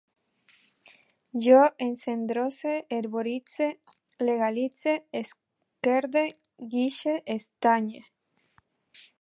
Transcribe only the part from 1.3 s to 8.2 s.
Jo encendrose, herboritze, legalitze, esquerde, guixe, estanye